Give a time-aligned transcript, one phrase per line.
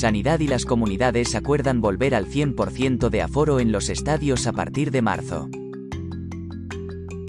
[0.00, 4.90] Sanidad y las comunidades acuerdan volver al 100% de aforo en los estadios a partir
[4.90, 5.50] de marzo.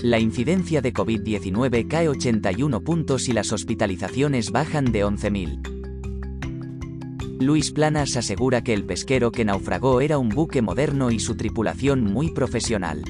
[0.00, 7.40] La incidencia de COVID-19 cae 81 puntos y las hospitalizaciones bajan de 11.000.
[7.40, 12.04] Luis Planas asegura que el pesquero que naufragó era un buque moderno y su tripulación
[12.04, 13.02] muy profesional.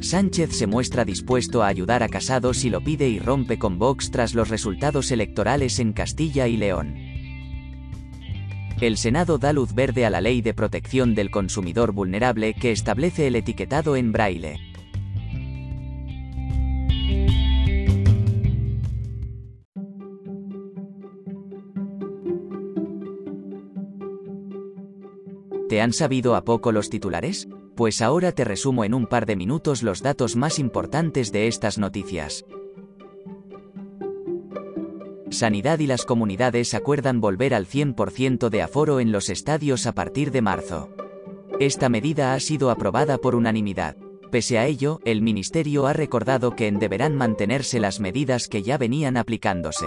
[0.00, 4.10] Sánchez se muestra dispuesto a ayudar a Casado si lo pide y rompe con Vox
[4.10, 7.12] tras los resultados electorales en Castilla y León.
[8.80, 13.28] El Senado da luz verde a la Ley de Protección del Consumidor Vulnerable que establece
[13.28, 14.58] el etiquetado en braille.
[25.68, 27.48] ¿Te han sabido a poco los titulares?
[27.74, 31.78] Pues ahora te resumo en un par de minutos los datos más importantes de estas
[31.78, 32.44] noticias.
[35.34, 40.30] Sanidad y las comunidades acuerdan volver al 100% de aforo en los estadios a partir
[40.30, 40.88] de marzo.
[41.60, 43.96] Esta medida ha sido aprobada por unanimidad.
[44.30, 49.16] Pese a ello, el Ministerio ha recordado que deberán mantenerse las medidas que ya venían
[49.16, 49.86] aplicándose.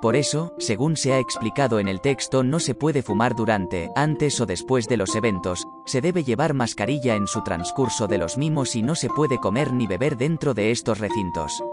[0.00, 4.40] Por eso, según se ha explicado en el texto, no se puede fumar durante, antes
[4.40, 8.76] o después de los eventos, se debe llevar mascarilla en su transcurso de los mimos
[8.76, 11.64] y no se puede comer ni beber dentro de estos recintos.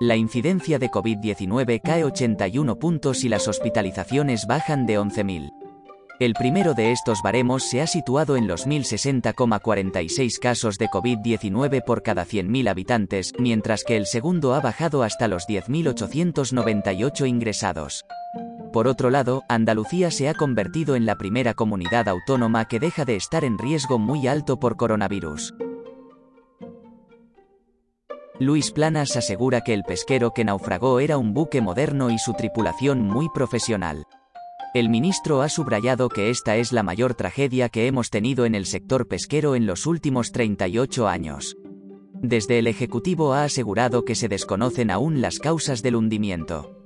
[0.00, 5.50] La incidencia de COVID-19 cae 81 puntos y las hospitalizaciones bajan de 11.000.
[6.20, 12.04] El primero de estos baremos se ha situado en los 1.060,46 casos de COVID-19 por
[12.04, 18.04] cada 100.000 habitantes, mientras que el segundo ha bajado hasta los 10.898 ingresados.
[18.72, 23.16] Por otro lado, Andalucía se ha convertido en la primera comunidad autónoma que deja de
[23.16, 25.54] estar en riesgo muy alto por coronavirus.
[28.40, 33.02] Luis Planas asegura que el pesquero que naufragó era un buque moderno y su tripulación
[33.02, 34.04] muy profesional.
[34.74, 38.66] El ministro ha subrayado que esta es la mayor tragedia que hemos tenido en el
[38.66, 41.56] sector pesquero en los últimos 38 años.
[42.14, 46.76] Desde el Ejecutivo ha asegurado que se desconocen aún las causas del hundimiento.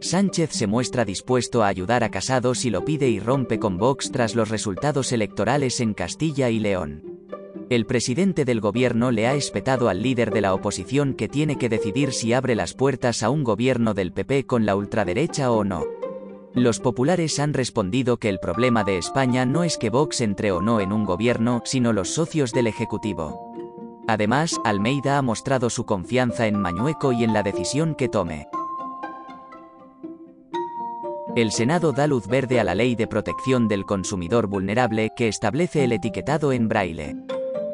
[0.00, 4.12] Sánchez se muestra dispuesto a ayudar a Casado si lo pide y rompe con Vox
[4.12, 7.07] tras los resultados electorales en Castilla y León.
[7.70, 11.68] El presidente del gobierno le ha espetado al líder de la oposición que tiene que
[11.68, 15.84] decidir si abre las puertas a un gobierno del PP con la ultraderecha o no.
[16.54, 20.62] Los populares han respondido que el problema de España no es que Vox entre o
[20.62, 23.52] no en un gobierno, sino los socios del Ejecutivo.
[24.08, 28.48] Además, Almeida ha mostrado su confianza en Mañueco y en la decisión que tome.
[31.36, 35.84] El Senado da luz verde a la Ley de Protección del Consumidor Vulnerable que establece
[35.84, 37.14] el etiquetado en braille.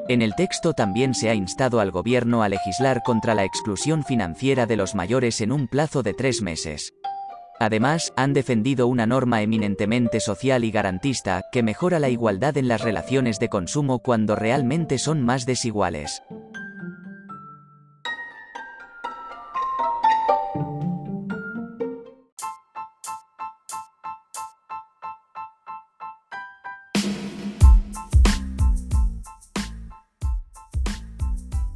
[0.06, 4.66] En el texto también se ha instado al Gobierno a legislar contra la exclusión financiera
[4.66, 6.92] de los mayores en un plazo de tres meses.
[7.58, 12.82] Además, han defendido una norma eminentemente social y garantista, que mejora la igualdad en las
[12.82, 16.22] relaciones de consumo cuando realmente son más desiguales.